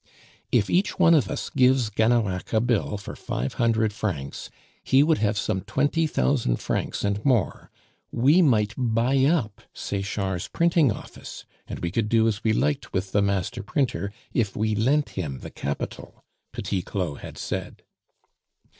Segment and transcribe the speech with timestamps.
[0.51, 4.49] "If each one of us gives Gannerac a bill for five hundred francs,
[4.83, 7.69] he would have some twenty thousand francs and more;
[8.11, 13.11] we might buy up Sechard's printing office, and we could do as we liked with
[13.11, 17.83] the master printer if we lent him the capital," Petit Claud had said.